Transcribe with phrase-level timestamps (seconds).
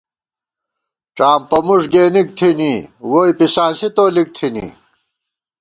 [1.17, 2.73] ڄامپہ مُݭ گېنِک تھنی،
[3.09, 4.67] ووئی پِسانسی تولِک تھنی